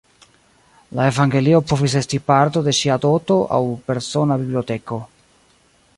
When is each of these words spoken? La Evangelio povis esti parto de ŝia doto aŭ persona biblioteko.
La 0.99 1.03
Evangelio 1.09 1.59
povis 1.73 1.97
esti 2.01 2.21
parto 2.31 2.65
de 2.69 2.75
ŝia 2.79 2.97
doto 3.05 3.39
aŭ 3.59 3.63
persona 3.91 4.43
biblioteko. 4.45 5.03